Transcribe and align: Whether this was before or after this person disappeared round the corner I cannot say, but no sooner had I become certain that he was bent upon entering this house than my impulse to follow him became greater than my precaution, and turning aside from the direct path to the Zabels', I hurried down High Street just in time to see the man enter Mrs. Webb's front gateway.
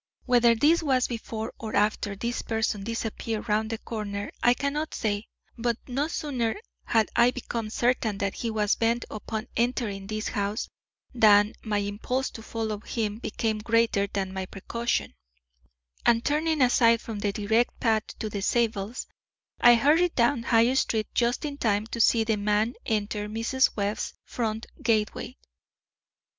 Whether 0.25 0.55
this 0.55 0.81
was 0.81 1.07
before 1.07 1.53
or 1.59 1.75
after 1.75 2.15
this 2.15 2.41
person 2.41 2.83
disappeared 2.83 3.47
round 3.47 3.69
the 3.69 3.77
corner 3.77 4.31
I 4.41 4.55
cannot 4.55 4.95
say, 4.95 5.27
but 5.59 5.77
no 5.87 6.07
sooner 6.07 6.55
had 6.85 7.09
I 7.15 7.29
become 7.29 7.69
certain 7.69 8.17
that 8.17 8.33
he 8.33 8.49
was 8.49 8.73
bent 8.73 9.05
upon 9.11 9.45
entering 9.55 10.07
this 10.07 10.29
house 10.29 10.67
than 11.13 11.53
my 11.61 11.77
impulse 11.77 12.31
to 12.31 12.41
follow 12.41 12.79
him 12.79 13.19
became 13.19 13.59
greater 13.59 14.07
than 14.11 14.33
my 14.33 14.47
precaution, 14.47 15.13
and 16.03 16.25
turning 16.25 16.63
aside 16.63 16.99
from 16.99 17.19
the 17.19 17.31
direct 17.31 17.79
path 17.79 18.07
to 18.17 18.27
the 18.27 18.41
Zabels', 18.41 19.05
I 19.59 19.75
hurried 19.75 20.15
down 20.15 20.41
High 20.41 20.73
Street 20.73 21.09
just 21.13 21.45
in 21.45 21.59
time 21.59 21.85
to 21.85 22.01
see 22.01 22.23
the 22.23 22.37
man 22.37 22.73
enter 22.87 23.29
Mrs. 23.29 23.75
Webb's 23.77 24.15
front 24.25 24.65
gateway. 24.81 25.37